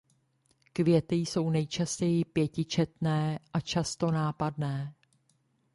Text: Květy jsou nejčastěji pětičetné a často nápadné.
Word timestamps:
Květy 0.73 1.15
jsou 1.15 1.49
nejčastěji 1.49 2.25
pětičetné 2.25 3.39
a 3.53 3.59
často 3.59 4.11
nápadné. 4.11 4.93